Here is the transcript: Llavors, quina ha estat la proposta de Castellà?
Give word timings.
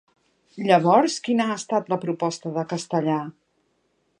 Llavors, 0.69 1.17
quina 1.27 1.45
ha 1.47 1.57
estat 1.63 1.93
la 1.95 1.99
proposta 2.07 2.55
de 2.57 2.65
Castellà? 2.73 3.19